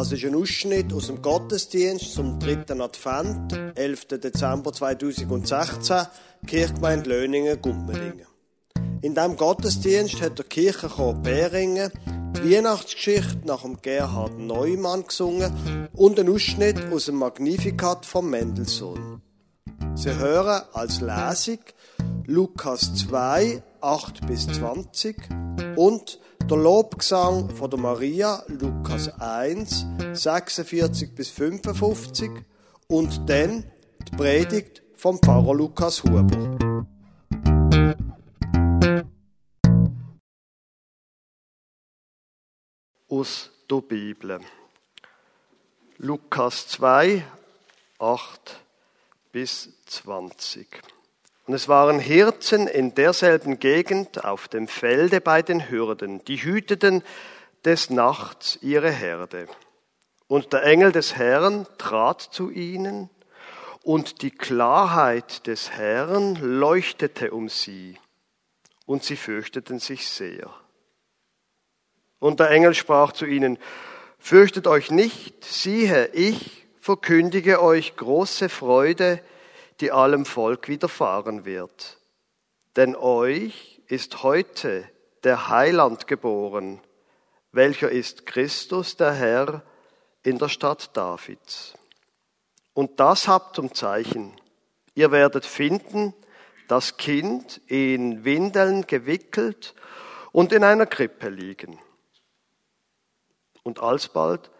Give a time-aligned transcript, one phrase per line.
[0.00, 4.06] Das ist ein Ausschnitt aus dem Gottesdienst zum dritten Advent, 11.
[4.06, 6.06] Dezember 2016,
[6.46, 8.26] Kirchgemeinde Löningen-Gummelingen.
[9.02, 11.92] In diesem Gottesdienst hat der Kirchenchor Beringen
[12.34, 19.20] die Weihnachtsgeschichte nach dem Gerhard Neumann gesungen und einen Ausschnitt aus dem Magnificat von Mendelssohn.
[19.96, 21.58] Sie hören als Lesung
[22.26, 25.16] Lukas 2, 8 bis 20
[25.76, 32.30] und der Lobgesang von der Maria, Lukas 1, 46 bis 55
[32.88, 33.64] und dann
[34.06, 36.26] die Predigt vom Pfarrer Lukas Huber.
[43.08, 44.40] Aus der Bibel.
[45.98, 47.24] Lukas 2,
[47.98, 48.60] 8
[49.32, 50.99] bis 20.
[51.50, 57.02] Und es waren Hirten in derselben Gegend auf dem Felde bei den Hürden, die hüteten
[57.64, 59.48] des Nachts ihre Herde.
[60.28, 63.10] Und der Engel des Herrn trat zu ihnen,
[63.82, 67.98] und die Klarheit des Herrn leuchtete um sie,
[68.86, 70.48] und sie fürchteten sich sehr.
[72.20, 73.58] Und der Engel sprach zu ihnen,
[74.20, 79.20] Fürchtet euch nicht, siehe, ich verkündige euch große Freude,
[79.80, 81.98] die allem Volk widerfahren wird.
[82.76, 84.88] Denn euch ist heute
[85.24, 86.80] der Heiland geboren,
[87.52, 89.62] welcher ist Christus der Herr
[90.22, 91.74] in der Stadt Davids.
[92.74, 94.40] Und das habt zum Zeichen.
[94.94, 96.14] Ihr werdet finden,
[96.68, 99.74] das Kind in Windeln gewickelt
[100.30, 101.80] und in einer Krippe liegen.
[103.62, 104.50] Und alsbald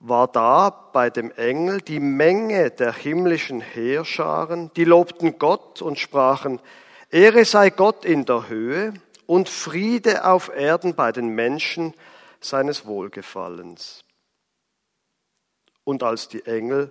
[0.00, 6.58] war da bei dem Engel die Menge der himmlischen Heerscharen, die lobten Gott und sprachen,
[7.10, 8.94] Ehre sei Gott in der Höhe
[9.26, 11.92] und Friede auf Erden bei den Menschen
[12.40, 14.02] seines Wohlgefallens.
[15.84, 16.90] Und als die Engel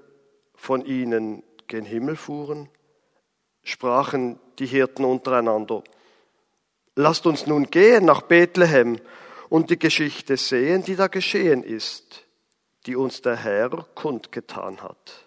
[0.54, 2.70] von ihnen gen Himmel fuhren,
[3.64, 5.84] sprachen die Hirten untereinander,
[6.96, 9.00] Lasst uns nun gehen nach Bethlehem
[9.48, 12.29] und die Geschichte sehen, die da geschehen ist
[12.86, 15.26] die uns der Herr kundgetan hat.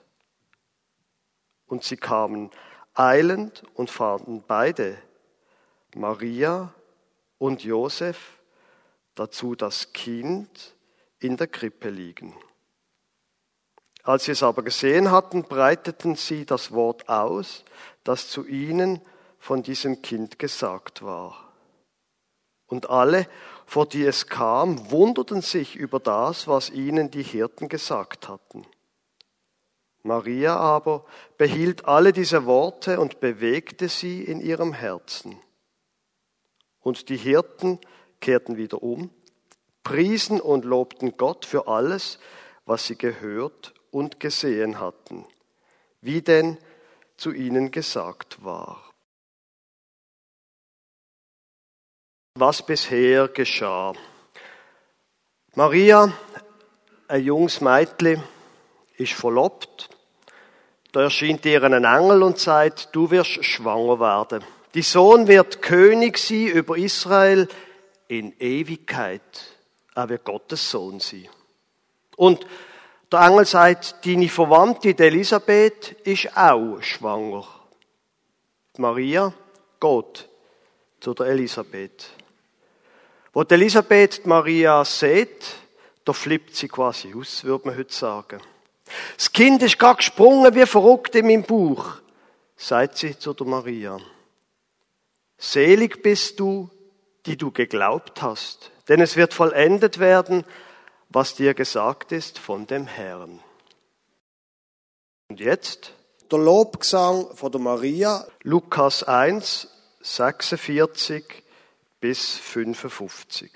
[1.67, 2.51] Und sie kamen
[2.95, 4.97] eilend und fanden beide,
[5.95, 6.73] Maria
[7.39, 8.39] und Josef,
[9.15, 10.75] dazu das Kind
[11.19, 12.35] in der Krippe liegen.
[14.03, 17.65] Als sie es aber gesehen hatten, breiteten sie das Wort aus,
[18.05, 19.01] das zu ihnen
[19.39, 21.53] von diesem Kind gesagt war.
[22.67, 23.29] Und alle
[23.73, 28.67] vor die es kam, wunderten sich über das, was ihnen die Hirten gesagt hatten.
[30.03, 31.07] Maria aber
[31.39, 35.41] behielt alle diese Worte und bewegte sie in ihrem Herzen.
[36.81, 37.79] Und die Hirten
[38.21, 39.09] kehrten wieder um,
[39.83, 42.19] priesen und lobten Gott für alles,
[42.67, 45.25] was sie gehört und gesehen hatten,
[46.03, 46.59] wie denn
[47.17, 48.92] zu ihnen gesagt war.
[52.35, 53.93] Was bisher geschah.
[55.55, 56.11] Maria,
[57.09, 58.23] ein junges Mädchen,
[58.97, 59.91] ist verlobt.
[60.93, 64.45] Da erscheint ihr ein Engel und sagt, du wirst schwanger werden.
[64.75, 67.49] Die Sohn wird König sein über Israel
[68.09, 69.21] in Ewigkeit.
[69.95, 71.29] Er wird Gottes Sohn sein.
[72.17, 72.47] Und
[73.11, 77.47] der Engel sagt, deine Verwandte Elisabeth ist auch schwanger.
[78.79, 79.35] Maria
[79.79, 80.29] geht
[81.01, 82.22] zu der Elisabeth.
[83.33, 85.57] Wo Elisabeth Maria sieht,
[86.05, 88.41] da flippt sie quasi aus, würde man heute sagen.
[89.17, 91.95] Das Kind ist gar gesprungen wie verrückt in meinem Bauch,
[92.57, 93.99] sagt sie zu der Maria.
[95.39, 96.69] Selig bist du,
[97.25, 100.45] die du geglaubt hast, denn es wird vollendet werden,
[101.09, 103.41] was dir gesagt ist von dem Herrn.
[105.29, 105.95] Und jetzt
[106.31, 109.69] der Lobgesang von der Maria, Lukas 1,
[110.03, 111.43] 46
[112.03, 113.49] bis 55.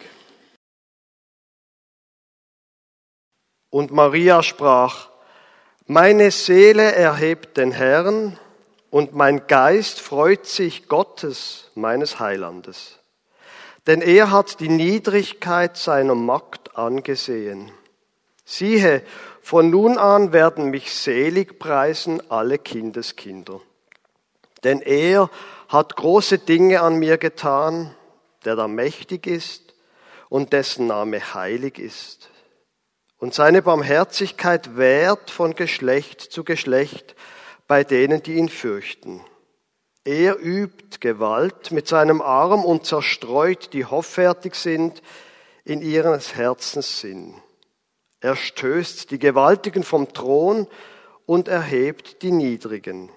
[3.71, 5.11] Und Maria sprach,
[5.87, 8.39] meine Seele erhebt den Herrn
[8.91, 13.01] und mein Geist freut sich Gottes, meines Heilandes.
[13.89, 17.73] Denn er hat die Niedrigkeit seiner Magd angesehen.
[18.45, 19.03] Siehe,
[19.43, 23.61] von nun an werden mich selig preisen alle Kindeskinder.
[24.63, 25.31] Denn er
[25.67, 27.97] hat große Dinge an mir getan
[28.47, 29.75] der da mächtig ist
[30.29, 32.31] und dessen Name heilig ist.
[33.19, 37.15] Und seine Barmherzigkeit währt von Geschlecht zu Geschlecht
[37.67, 39.25] bei denen, die ihn fürchten.
[40.05, 45.03] Er übt Gewalt mit seinem Arm und zerstreut, die hoffärtig sind
[45.65, 47.35] in ihres Herzens Sinn.
[48.21, 50.69] Er stößt die Gewaltigen vom Thron
[51.27, 53.11] und erhebt die Niedrigen.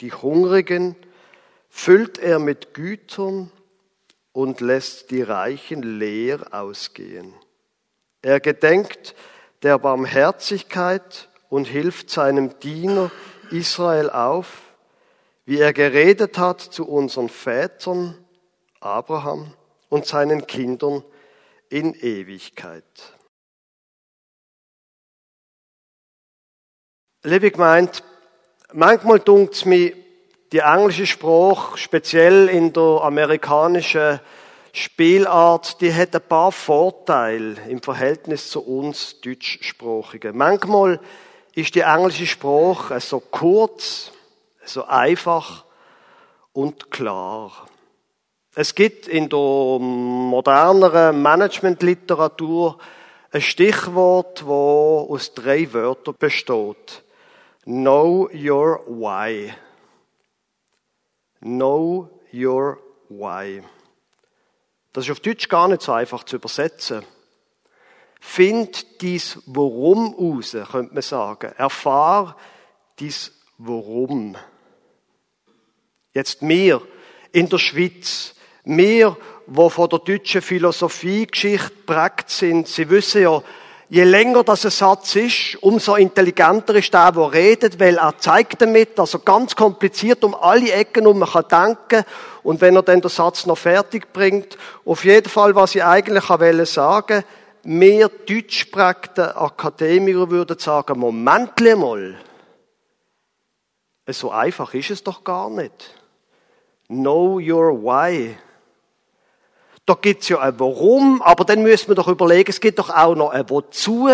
[0.00, 0.94] Die Hungrigen
[1.68, 3.50] füllt er mit Gütern
[4.36, 7.32] und lässt die Reichen leer ausgehen.
[8.20, 9.14] Er gedenkt
[9.62, 13.10] der Barmherzigkeit und hilft seinem Diener
[13.50, 14.74] Israel auf,
[15.46, 18.14] wie er geredet hat zu unseren Vätern
[18.78, 19.54] Abraham
[19.88, 21.02] und seinen Kindern
[21.70, 22.84] in Ewigkeit.
[27.22, 28.04] Liebe gemeint,
[28.74, 29.96] manchmal dunkt mir
[30.56, 34.20] die englische Sprache, speziell in der amerikanischen
[34.72, 40.34] Spielart, die hat ein paar Vorteile im Verhältnis zu uns Deutschsprachigen.
[40.34, 40.98] Manchmal
[41.54, 44.12] ist die englische Sprache so kurz,
[44.64, 45.66] so einfach
[46.54, 47.52] und klar.
[48.54, 52.78] Es gibt in der moderneren Managementliteratur
[53.30, 57.02] ein Stichwort, das aus drei Wörtern besteht.
[57.66, 59.52] Know your why.
[61.46, 63.62] Know your why.
[64.92, 67.04] Das ist auf Deutsch gar nicht so einfach zu übersetzen.
[68.20, 71.52] Find dies Warum raus, könnte man sagen.
[71.56, 72.36] Erfahr
[72.98, 74.36] dies Warum.
[76.12, 76.82] Jetzt mir
[77.30, 78.34] in der Schweiz,
[78.64, 79.16] wir,
[79.46, 83.40] wo von der deutschen Philosophiegeschichte prägt sind, sie wissen ja,
[83.88, 88.60] je länger das ein Satz ist, umso intelligenter ist der, der redet, weil er zeigt
[88.60, 92.04] damit, dass er ganz kompliziert um alle Ecken um kann denken
[92.42, 96.28] und wenn er dann den Satz noch fertig bringt, auf jeden Fall, was ich eigentlich
[96.28, 97.24] wollte sagen,
[97.62, 102.16] mehr deutschprägte Akademiker würden sagen, Moment mal,
[104.08, 105.94] so einfach ist es doch gar nicht.
[106.88, 108.36] Know your why.
[109.86, 113.14] Da gibt's ja ein Warum, aber dann müssen wir doch überlegen, es gibt doch auch
[113.14, 114.08] noch ein Wozu.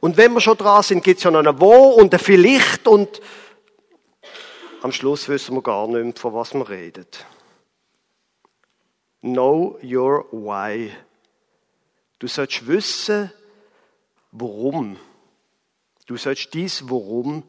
[0.00, 3.20] Und wenn wir schon dran sind, gibt's ja noch ein Wo und ein Vielleicht und
[4.82, 7.06] am Schluss wissen wir gar nicht mehr, von was wir reden.
[9.22, 10.92] Know your why.
[12.20, 13.32] Du sollst wissen,
[14.30, 14.98] warum.
[16.06, 17.42] Du sollst dies Warum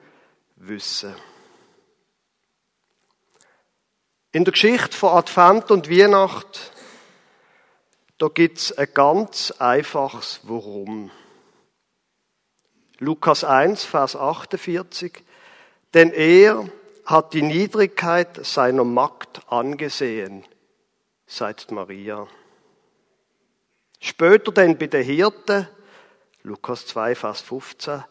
[0.56, 1.16] wissen.
[4.32, 6.72] In der Geschichte von Advent und Weihnacht
[8.20, 11.10] da gibt's ein ganz einfaches Warum.
[13.00, 15.24] Lukas 1, Vers 48.
[15.94, 16.70] Denn er
[17.06, 20.44] hat die Niedrigkeit seiner Magd angesehen,
[21.26, 22.28] sagt Maria.
[24.02, 25.70] Später denn bei der Hirte,
[26.44, 28.04] Lukas 2, Vers 15.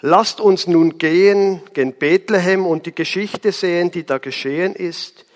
[0.00, 5.26] Lasst uns nun gehen, gen Bethlehem und die Geschichte sehen, die da geschehen ist,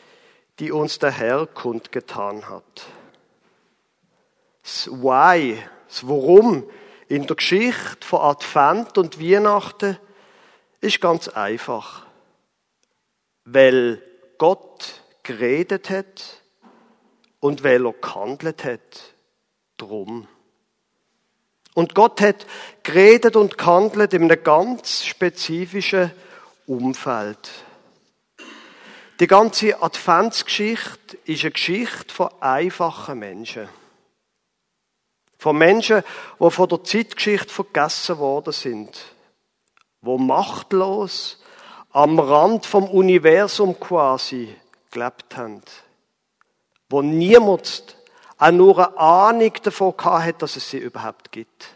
[0.59, 2.87] die uns der Herr kundgetan hat
[4.67, 6.69] das Why, das Warum
[7.07, 9.97] in der Geschichte von Advent und Weihnachten
[10.81, 12.05] ist ganz einfach.
[13.45, 14.03] Weil
[14.39, 16.43] Gott geredet hat
[17.39, 19.15] und weil er gehandelt hat.
[19.77, 20.27] Drum.
[21.75, 22.45] Und Gott hat
[22.83, 26.11] geredet und gehandelt in einem ganz spezifischen
[26.67, 27.51] Umfeld.
[29.21, 33.69] Die ganze Adventsgeschichte ist eine Geschichte von einfachen Menschen.
[35.39, 36.03] Von Menschen,
[36.41, 38.99] die von der Zeitgeschichte vergessen worden sind.
[40.01, 41.43] Wo machtlos
[41.91, 44.55] am Rand vom Universum quasi
[44.91, 45.63] gelebt haben.
[46.89, 47.97] Wo niemand
[48.39, 51.69] auch nur eine Ahnung davon hat, dass es sie überhaupt gibt.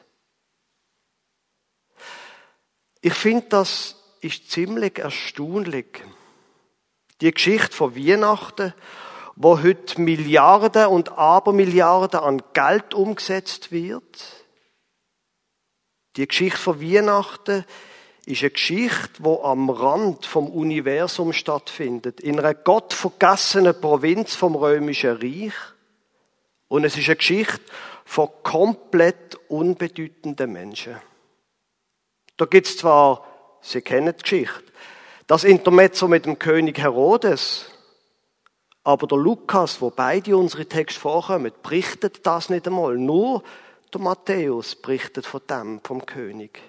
[3.01, 6.03] Ich finde, das ist ziemlich erstaunlich.
[7.21, 8.75] Die Geschichte von Weihnachten
[9.43, 14.45] wo heute Milliarden und Abermilliarden an Geld umgesetzt wird.
[16.17, 17.65] Die Geschichte von Weihnachten
[18.27, 25.17] ist eine Geschichte, wo am Rand vom Universum stattfindet, in einer gottvergessenen Provinz vom römischen
[25.17, 25.55] Reich.
[26.69, 27.63] Und es ist eine Geschichte
[28.05, 30.97] von komplett unbedeutenden Menschen.
[32.37, 33.25] Da gibt's zwar,
[33.63, 34.65] Sie kennen die Geschichte,
[35.27, 37.70] das Intermezzo mit dem König Herodes,
[38.83, 42.97] aber der Lukas, wo beide unsere Texte vorkommen, berichtet das nicht einmal.
[42.97, 43.43] Nur
[43.93, 46.63] der Matthäus berichtet von dem, vom König.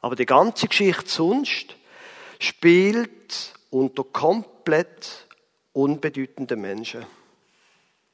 [0.00, 1.76] Aber die ganze Geschichte sonst
[2.38, 5.26] spielt unter komplett
[5.72, 7.06] unbedeutenden Menschen.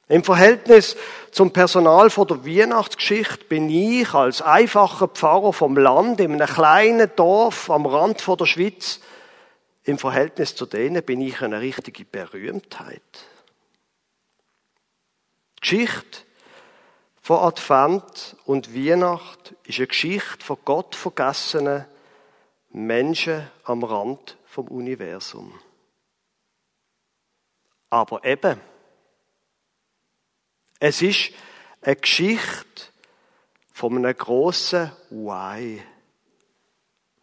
[0.07, 0.95] Im Verhältnis
[1.31, 7.09] zum Personal von der Weihnachtsgeschichte bin ich als einfacher Pfarrer vom Land in einem kleinen
[7.15, 8.99] Dorf am Rand von der Schweiz
[9.85, 13.01] im Verhältnis zu denen bin ich eine richtige Berühmtheit.
[15.57, 16.23] Die Geschichte
[17.21, 21.85] von Advent und Weihnacht ist eine Geschichte von Gott vergessenen
[22.69, 25.59] Menschen am Rand vom Universum.
[27.89, 28.59] Aber eben,
[30.79, 31.31] es ist
[31.81, 32.89] eine Geschichte
[33.71, 35.81] von einem grossen Why.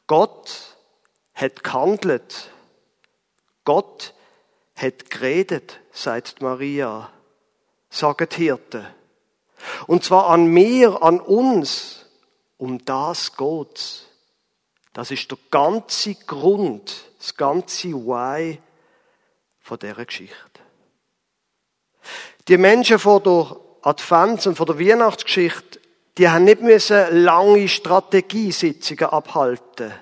[0.06, 0.71] Gott
[1.42, 2.50] hat gehandelt.
[3.64, 4.14] Gott
[4.74, 7.10] hat geredet, sagt Maria,
[7.90, 8.86] sagen die Hirten.
[9.86, 12.06] Und zwar an mir, an uns.
[12.56, 14.06] Um das geht's.
[14.92, 18.60] Das ist der ganze Grund, das ganze Why
[19.60, 20.36] von dieser Geschichte.
[22.48, 25.80] Die Menschen von der Advents- und von der Weihnachtsgeschichte,
[26.18, 29.92] die haben nicht müssen lange Strategiesitzungen abhalten,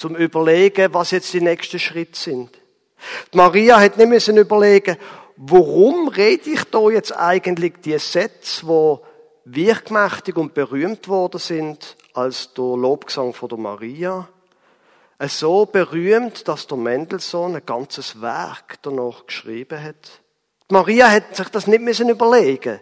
[0.00, 2.58] zum überlegen, was jetzt die nächsten Schritte sind.
[3.34, 4.96] Die Maria hat nicht müssen überlegen,
[5.36, 9.04] warum rede ich da jetzt eigentlich die Sätze, wo
[9.44, 14.26] wirkmächtig und berühmt worden sind als der Lobgesang von der Maria.
[15.28, 20.22] So berühmt, dass der Mendelssohn ein ganzes Werk danach geschrieben hat.
[20.70, 22.80] Die Maria hat sich das nicht müssen überlegen.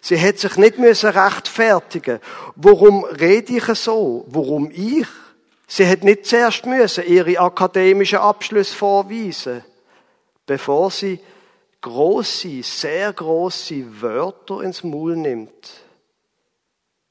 [0.00, 2.20] Sie hat sich nicht müssen rechtfertigen.
[2.54, 4.24] Warum rede ich so?
[4.28, 5.08] Warum ich?
[5.74, 9.64] Sie hat nicht zuerst müssen ihre akademischen Abschlüsse vorweisen,
[10.44, 11.18] bevor sie
[11.80, 15.80] große, sehr große Wörter ins Maul nimmt.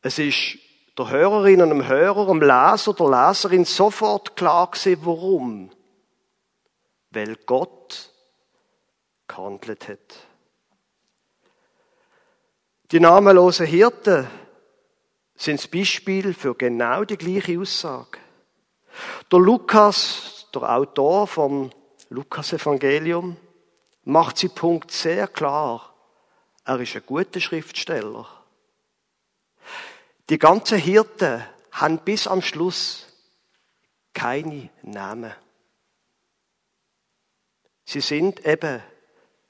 [0.03, 0.59] Es ist
[0.95, 5.71] der Hörerin und dem Hörer, dem Leser, der Leserin sofort klar gewesen, warum.
[7.09, 8.11] Weil Gott
[9.27, 10.27] gehandelt hat.
[12.91, 14.27] Die namenlosen Hirten
[15.33, 18.19] sind das Beispiel für genau die gleiche Aussage.
[19.31, 21.71] Der Lukas, der Autor vom
[22.09, 23.37] Lukas-Evangelium,
[24.03, 25.93] macht sie Punkt sehr klar.
[26.65, 28.27] Er ist ein guter Schriftsteller.
[30.29, 33.07] Die ganzen Hirten haben bis am Schluss
[34.13, 35.33] keine Namen.
[37.85, 38.81] Sie sind eben,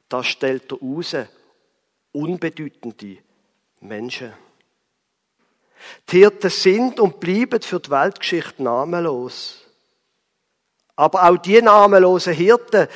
[0.09, 1.15] das stellt er raus,
[2.11, 3.17] unbedeutende
[3.81, 4.33] Menschen.
[6.09, 9.65] Die Hirten sind und bleiben für die Weltgeschichte namenlos.
[10.95, 12.87] Aber auch die namenlosen Hirten,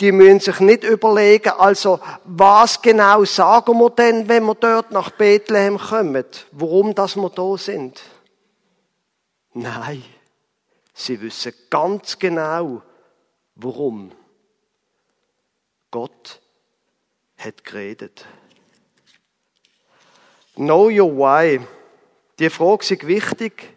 [0.00, 5.10] die müssen sich nicht überlegen, also, was genau sagen wir denn, wenn wir dort nach
[5.10, 6.24] Bethlehem kommen?
[6.50, 8.00] Warum das wir da sind?
[9.54, 10.02] Nein.
[10.94, 12.82] Sie wissen ganz genau,
[13.54, 14.12] warum.
[15.90, 16.40] Gott
[17.36, 18.24] hat geredet.
[20.54, 21.60] Know your why.
[22.42, 23.72] Die Frage ist wichtig,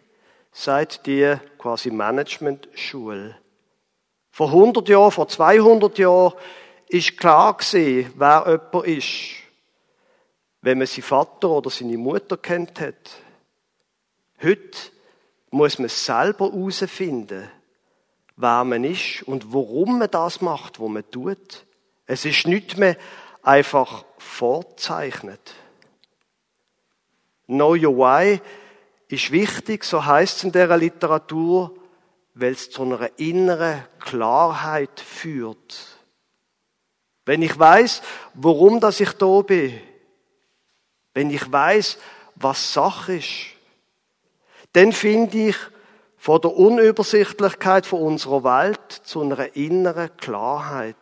[0.50, 3.36] seit die quasi Management-Schule.
[4.32, 6.32] Vor 100 Jahren, vor 200 Jahren
[6.88, 9.08] ist klar gewesen, wer jemand ist,
[10.62, 13.12] wenn man seinen Vater oder seine Mutter kennt hat.
[14.42, 14.76] Heute
[15.50, 17.48] muss man selber herausfinden,
[18.34, 21.66] wer man ist und warum man das macht, was man tut.
[22.06, 22.96] Es ist nicht mehr
[23.44, 25.54] einfach vorzeichnet.
[27.46, 28.40] Know your why
[29.08, 31.72] ist wichtig, so heißt es in der Literatur,
[32.34, 35.98] weil es zu einer inneren Klarheit führt.
[37.24, 38.02] Wenn ich weiß,
[38.34, 39.80] warum dass ich da bin,
[41.14, 41.98] wenn ich weiß,
[42.34, 43.46] was Sache ist,
[44.72, 45.56] dann finde ich
[46.16, 50.96] von der Unübersichtlichkeit von unserer Welt zu einer inneren Klarheit.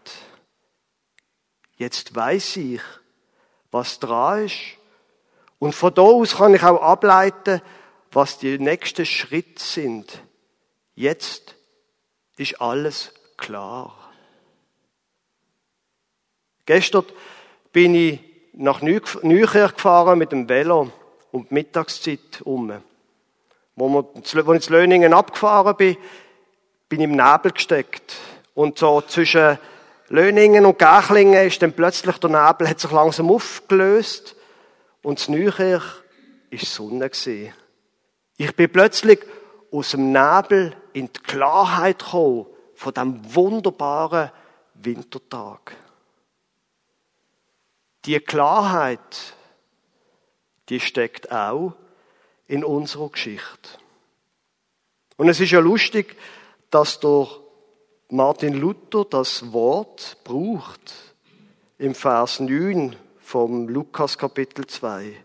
[1.76, 2.82] Jetzt weiß ich,
[3.70, 4.54] was dran ist.
[5.64, 7.62] Und von da aus kann ich auch ableiten,
[8.12, 10.20] was die nächsten Schritte sind
[10.94, 11.56] Jetzt
[12.36, 14.12] ist alles klar.
[16.66, 17.06] Gestern
[17.72, 18.20] bin ich
[18.52, 20.92] nach Nücher gefahren mit dem Velo
[21.32, 22.70] um die Mittagszeit um.
[23.74, 25.96] Wo, ich zu Löningen abgefahren bin,
[26.90, 28.16] bin ich im Nebel gesteckt.
[28.52, 29.58] Und so zwischen
[30.10, 34.36] Löningen und Gächlingen ist dann plötzlich der Nebel, hat sich langsam aufgelöst
[35.04, 35.82] und zu Nücher
[36.50, 37.52] ist Sonne gewesen.
[38.36, 39.20] Ich bin plötzlich
[39.70, 44.32] aus dem Nebel in die Klarheit kommen von dem wunderbaren
[44.74, 45.76] Wintertag.
[48.06, 49.34] Die Klarheit,
[50.68, 51.74] die steckt auch
[52.48, 53.70] in unserer Geschichte.
[55.16, 56.16] Und es ist ja lustig,
[56.70, 57.28] dass der
[58.08, 60.94] Martin Luther das Wort braucht
[61.78, 65.24] im Vers 9 vom Lukas Kapitel 2.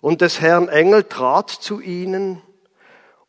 [0.00, 2.42] Und des Herrn Engel trat zu ihnen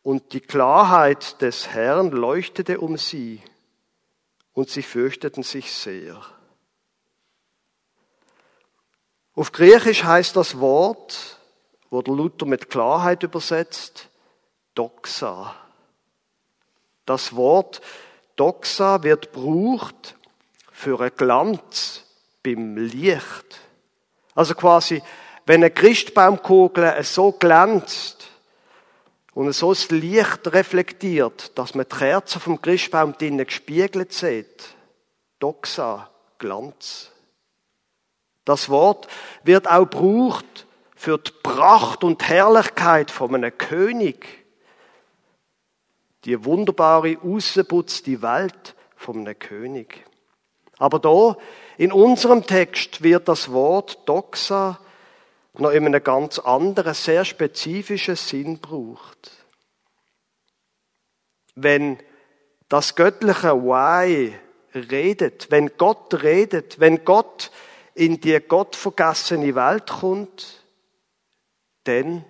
[0.01, 3.41] und die Klarheit des Herrn leuchtete um sie,
[4.53, 6.21] und sie fürchteten sich sehr.
[9.35, 11.39] Auf Griechisch heißt das Wort
[11.89, 14.09] wurde Luther mit Klarheit übersetzt,
[14.73, 15.55] Doxa.
[17.05, 17.81] Das Wort
[18.35, 20.15] Doxa wird gebraucht
[20.71, 22.03] für einen Glanz
[22.43, 23.61] beim Licht.
[24.35, 25.01] Also quasi,
[25.45, 28.29] wenn eine Christbaumkugel so glänzt
[29.33, 34.75] und so das Licht reflektiert, dass man die Kerze vom Christbaum drinnen gespiegelt sieht.
[35.39, 37.11] Doxa, Glanz.
[38.43, 39.07] Das Wort
[39.43, 44.45] wird auch gebraucht für die Pracht und Herrlichkeit von einem König.
[46.25, 50.05] Die wunderbare, ausgeputzte Welt von einem König.
[50.77, 51.37] Aber da,
[51.77, 54.79] in unserem Text, wird das Wort Doxa
[55.53, 59.31] noch in einem ganz anderen, sehr spezifischen Sinn braucht.
[61.55, 61.99] Wenn
[62.67, 64.35] das göttliche Why
[64.73, 67.51] redet, wenn Gott redet, wenn Gott
[67.93, 70.63] in die gottvergessene Welt kommt,
[71.85, 72.25] dann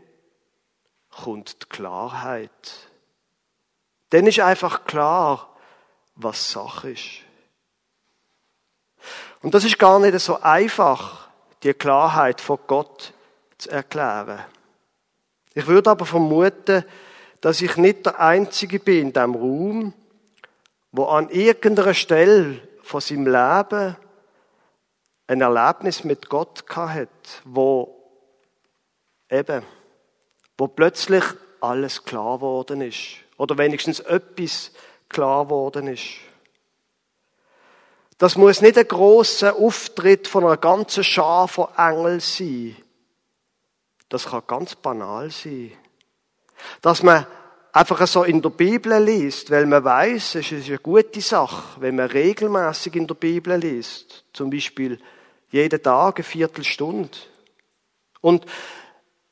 [1.10, 2.90] kommt die Klarheit.
[4.10, 5.58] Dann ist einfach klar,
[6.16, 7.25] was Sache ist.
[9.46, 11.28] Und das ist gar nicht so einfach,
[11.62, 13.14] die Klarheit von Gott
[13.60, 14.40] zu erklären.
[15.54, 16.84] Ich würde aber vermuten,
[17.42, 19.94] dass ich nicht der Einzige bin in diesem Raum,
[20.92, 23.96] wo an irgendeiner Stelle von seinem Leben
[25.28, 27.08] ein Erlebnis mit Gott hat,
[27.44, 28.02] wo
[29.30, 29.62] eben,
[30.58, 31.24] wo plötzlich
[31.62, 33.18] alles klar worden ist.
[33.38, 34.72] Oder wenigstens etwas
[35.08, 36.16] klar worden ist.
[38.18, 42.76] Das muss nicht ein grosser Auftritt von einer ganzen Schar von Engeln sein.
[44.08, 45.74] Das kann ganz banal sein.
[46.82, 47.28] Dass man
[47.74, 51.98] einfach so in der Bibel liest, weil man weiß, es ist eine gute Sache, wenn
[51.98, 54.24] man regelmäßig in der Bibel liest.
[54.32, 54.98] Zum Beispiel
[55.50, 57.18] jeden Tag eine Viertelstunde.
[58.22, 58.46] Und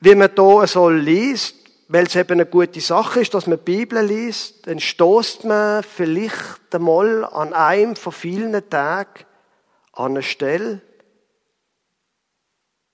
[0.02, 3.78] wie man da so liest, weil es eben eine gute Sache ist, dass man die
[3.78, 9.26] Bibel liest, dann stoßt man vielleicht einmal an einem von vielen Tagen
[9.92, 10.82] an eine Stelle,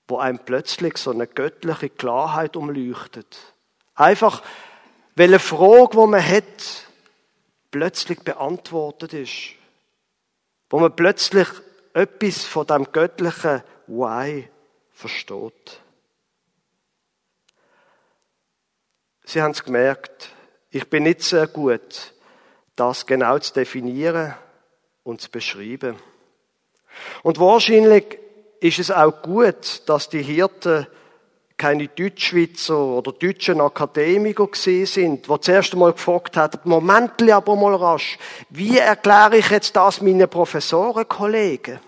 [0.07, 3.53] wo einem plötzlich so eine göttliche Klarheit umleuchtet.
[3.95, 4.41] Einfach,
[5.15, 6.87] weil eine Frage, die man hat,
[7.71, 9.55] plötzlich beantwortet ist.
[10.69, 11.47] Wo man plötzlich
[11.93, 14.49] etwas von dem göttlichen Why
[14.91, 15.81] versteht.
[19.29, 20.29] Sie haben es gemerkt,
[20.71, 22.15] ich bin nicht sehr gut,
[22.75, 24.33] das genau zu definieren
[25.03, 25.97] und zu beschreiben.
[27.21, 28.17] Und wahrscheinlich
[28.59, 30.87] ist es auch gut, dass die Hirten
[31.57, 37.75] keine Deutschschweizer oder deutschen Akademiker gesehen sind, die zuerst einmal gefragt haben, Moment, aber mal
[37.75, 38.17] rasch,
[38.49, 41.79] wie erkläre ich jetzt das meinen Professorenkollegen?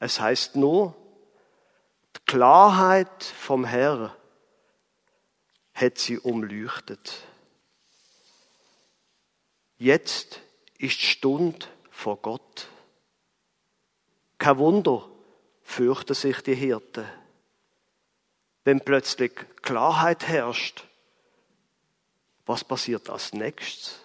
[0.00, 0.94] Es heißt nur,
[2.16, 4.10] die Klarheit vom Herrn
[5.74, 7.24] hat sie umleuchtet.
[9.76, 10.40] Jetzt
[10.78, 12.68] ist die Stunde vor Gott.
[14.38, 15.08] Kein Wunder,
[15.62, 17.06] fürchten sich die Hirten.
[18.62, 19.32] Wenn plötzlich
[19.62, 20.84] Klarheit herrscht,
[22.46, 24.00] was passiert als nächstes?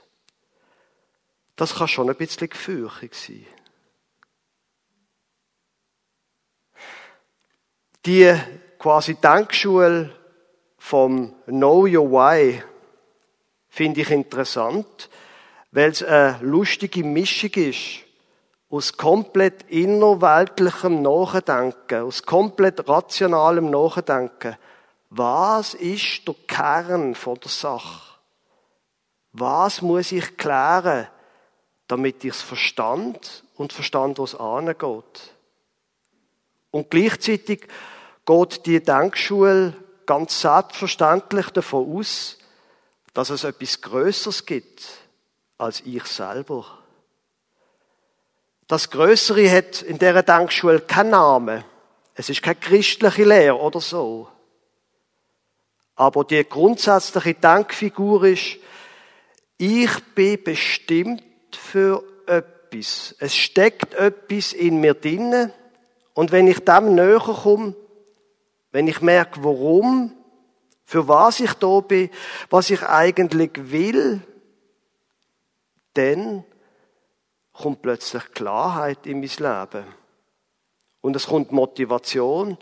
[1.56, 3.46] Das kann schon ein bisschen gefürchtig sein.
[8.06, 8.34] Die
[8.80, 10.19] quasi Denkschule
[10.80, 12.64] vom Know Your Why
[13.68, 15.10] finde ich interessant,
[15.72, 18.06] weil es eine lustige Mischung ist
[18.72, 24.56] aus komplett innerweltlichem Nachdenken, aus komplett rationalem Nachdenken.
[25.10, 28.16] Was ist der Kern von der Sache?
[29.34, 31.08] Was muss ich klären,
[31.88, 35.34] damit ich es verstand und verstand, was angeht?
[36.72, 37.68] Und gleichzeitig
[38.26, 39.74] geht die Denkschule
[40.10, 42.40] ganz selbstverständlich davon aus,
[43.14, 44.88] dass es etwas Größeres gibt
[45.60, 46.66] als ich selber.
[48.68, 51.64] Das Größere hat in dieser Denkschule keinen Namen.
[52.16, 54.28] Es ist keine christliche Lehre oder so.
[55.96, 58.58] Aber die grundsätzliche Denkfigur ist,
[59.60, 63.14] ich bin bestimmt für etwas.
[63.20, 65.54] Es steckt etwas in mir drinnen.
[66.16, 67.76] Und wenn ich dem näher komme,
[68.72, 70.12] wenn ich merke, warum,
[70.86, 72.10] für was ich da bin,
[72.50, 74.22] was ich eigentlich will,
[75.94, 76.44] dann
[77.54, 79.86] kommt plötzlich Klarheit in mein Leben.
[81.02, 82.58] Und es kommt Motivation,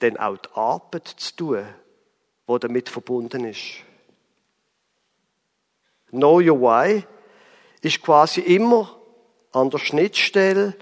[0.00, 1.64] dann auch die Arbeit zu tun,
[2.48, 3.84] die damit verbunden ist.
[6.10, 7.04] Know Your Why
[7.82, 8.98] ist quasi immer
[9.52, 10.74] an der Schnittstelle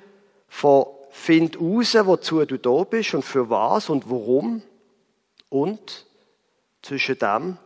[0.48, 0.86] von
[1.18, 4.62] find raus, wozu du da bist und für was und warum.
[5.50, 6.06] Und
[6.82, 7.58] zwischen dem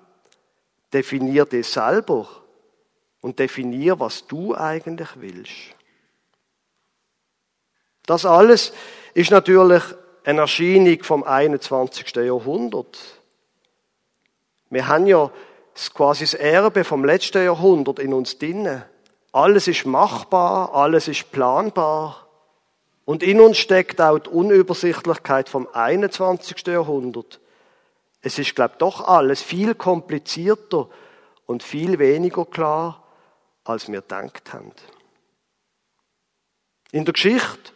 [0.93, 2.29] definier dich selber
[3.21, 5.53] und definier, was du eigentlich willst.
[8.07, 8.73] Das alles
[9.15, 9.83] ist natürlich
[10.25, 12.15] eine Erscheinung vom 21.
[12.17, 12.99] Jahrhundert.
[14.71, 15.31] Wir haben ja
[15.95, 18.83] quasi das Erbe vom letzten Jahrhundert in uns drinnen.
[19.33, 22.27] Alles ist machbar, alles ist planbar.
[23.05, 26.67] Und in uns steckt auch die Unübersichtlichkeit vom 21.
[26.67, 27.41] Jahrhundert.
[28.21, 30.89] Es ist, glaube ich, doch alles viel komplizierter
[31.47, 33.03] und viel weniger klar,
[33.65, 34.73] als wir gedacht haben.
[36.93, 37.73] In der Geschichte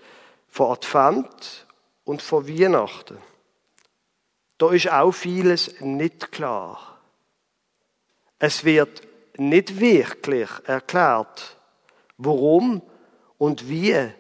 [0.49, 1.67] von Advent
[2.05, 3.19] und von Weihnachten,
[4.59, 6.99] da ist auch vieles nicht klar.
[8.39, 9.03] Es wird
[9.37, 11.57] nicht wirklich erklärt,
[12.17, 12.83] warum
[13.39, 14.13] und wie,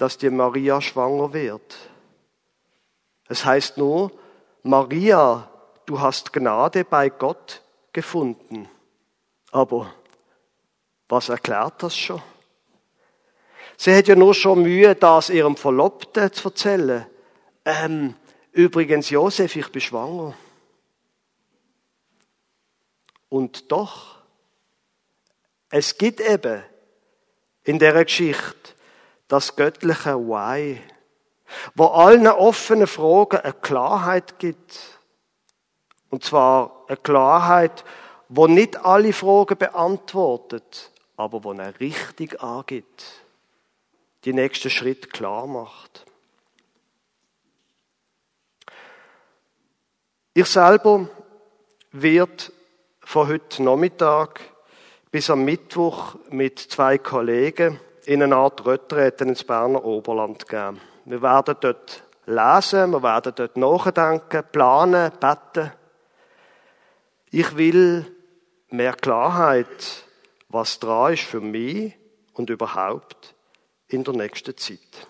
[0.00, 1.76] dass die Maria schwanger wird.
[3.28, 4.10] Es heißt nur,
[4.62, 5.50] Maria,
[5.84, 7.60] du hast Gnade bei Gott
[7.92, 8.66] gefunden.
[9.50, 9.92] Aber
[11.06, 12.22] was erklärt das schon?
[13.76, 17.04] Sie hat ja nur schon Mühe, das ihrem Verlobten zu erzählen.
[17.66, 18.14] Ähm,
[18.52, 20.34] übrigens, Josef, ich bin schwanger.
[23.28, 24.16] Und doch,
[25.68, 26.62] es gibt eben
[27.64, 28.79] in der Geschichte
[29.30, 30.82] das göttliche Why,
[31.76, 34.98] wo allen offenen Fragen eine Klarheit gibt.
[36.10, 37.84] Und zwar eine Klarheit,
[38.28, 43.04] wo nicht alle Fragen beantwortet, aber wo eine Richtung angibt,
[44.24, 46.04] die nächsten Schritt klar macht.
[50.34, 51.08] Ich selber
[51.92, 52.52] wird
[53.00, 54.40] von heute Nachmittag
[55.12, 60.80] bis am Mittwoch mit zwei Kollegen in eine Art Retrette ins Berner Oberland gehen.
[61.04, 65.72] Wir werden dort lesen, wir werden dort nachdenken, planen, beten.
[67.30, 68.06] Ich will
[68.70, 70.04] mehr Klarheit,
[70.48, 71.94] was dran ist für mich
[72.34, 73.34] und überhaupt
[73.88, 75.06] in der nächsten Zeit.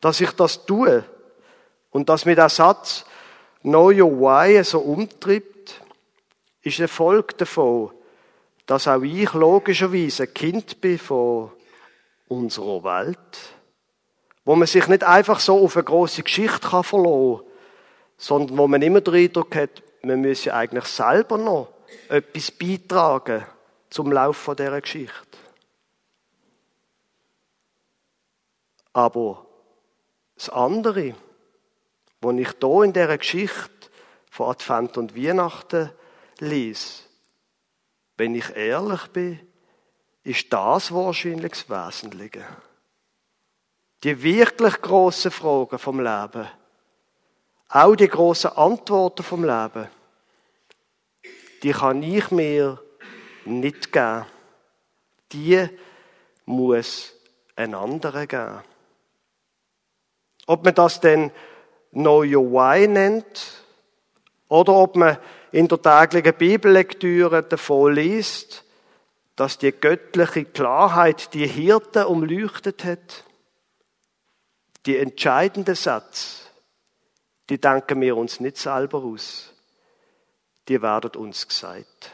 [0.00, 1.04] Dass ich das tue
[1.90, 3.04] und dass mir der Satz
[3.62, 5.80] Know your why so umtreibt,
[6.60, 7.92] ist eine Folge davon,
[8.66, 11.52] dass auch ich logischerweise ein Kind bin von
[12.28, 13.18] unserer Welt,
[14.44, 17.46] wo man sich nicht einfach so auf eine große Geschichte kann verlassen kann,
[18.16, 21.68] sondern wo man immer den Eindruck hat, man müsse eigentlich selber noch
[22.08, 23.44] etwas beitragen
[23.90, 25.38] zum Lauf dieser Geschichte.
[28.92, 29.46] Aber
[30.36, 31.14] das andere,
[32.20, 33.90] was ich hier in dieser Geschichte
[34.30, 35.90] von Advent und Weihnachten
[36.38, 37.04] lese,
[38.16, 39.40] wenn ich ehrlich bin,
[40.22, 42.44] ist das wahrscheinlich das Wesentliche.
[44.02, 46.48] Die wirklich grossen Fragen vom Leben,
[47.68, 49.88] auch die grossen Antworten vom Leben,
[51.62, 52.80] die kann ich mir
[53.44, 54.26] nicht geben.
[55.32, 55.68] Die
[56.44, 57.14] muss
[57.56, 58.60] ein anderer geben.
[60.46, 61.30] Ob man das denn
[61.92, 63.64] Know Your Why nennt
[64.48, 65.16] oder ob man
[65.54, 68.64] in der täglichen Bibellektüre davon liest,
[69.36, 73.24] dass die göttliche Klarheit die Hirten umleuchtet hat.
[74.86, 76.50] Die entscheidende Satz,
[77.48, 79.54] die denken wir uns nicht selber aus
[80.68, 82.10] die werden uns gesagt.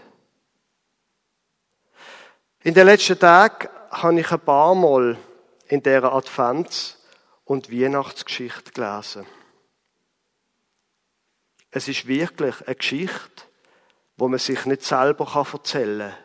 [2.62, 5.16] In den letzten Tagen habe ich ein paar Mal
[5.68, 6.96] in der Advents-
[7.44, 9.26] und Weihnachtsgeschichte gelesen.
[11.70, 13.44] Es ist wirklich eine Geschichte,
[14.16, 16.24] wo man sich nicht selber erzählen kann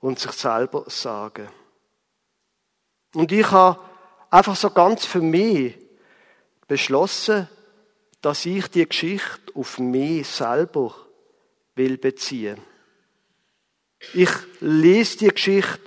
[0.00, 1.48] und sich selber sagen.
[3.14, 3.80] Und ich habe
[4.30, 5.76] einfach so ganz für mich
[6.66, 7.48] beschlossen,
[8.20, 10.94] dass ich die Geschichte auf mich selber
[11.74, 12.60] will beziehen.
[14.14, 15.80] Ich lese die Geschichte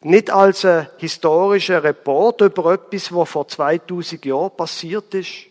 [0.00, 5.46] nicht als ein historischer Report über etwas, was vor 2000 Jahren passiert ist.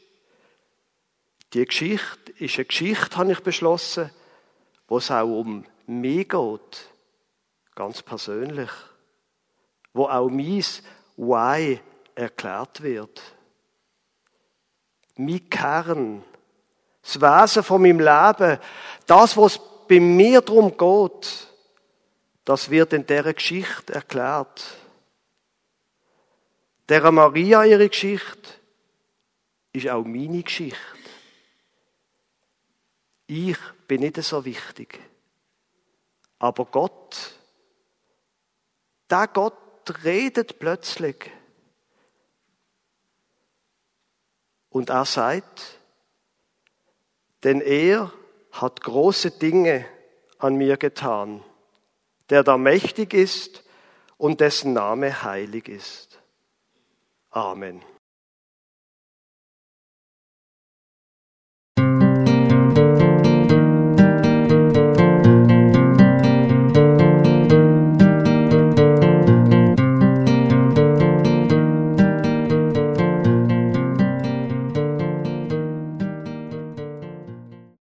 [1.53, 4.09] Die Geschichte ist eine Geschichte, habe ich beschlossen,
[4.87, 6.89] wo es auch um mich geht.
[7.75, 8.69] Ganz persönlich.
[9.93, 10.63] Wo auch mein
[11.17, 11.79] Why
[12.15, 13.21] erklärt wird.
[15.17, 16.23] Mein Kern.
[17.03, 18.59] Das Wesen von meinem Leben.
[19.05, 21.47] Das, was bei mir darum geht,
[22.45, 24.77] das wird in dieser Geschichte erklärt.
[26.89, 28.49] Der Maria ihre Geschichte
[29.73, 31.00] ist auch meine Geschichte.
[33.33, 34.99] Ich bin nicht so wichtig.
[36.37, 37.33] Aber Gott,
[39.09, 41.31] der Gott redet plötzlich.
[44.69, 45.79] Und er sagt,
[47.43, 48.11] denn er
[48.51, 49.85] hat große Dinge
[50.37, 51.41] an mir getan,
[52.29, 53.63] der da mächtig ist
[54.17, 56.19] und dessen Name heilig ist.
[57.29, 57.81] Amen.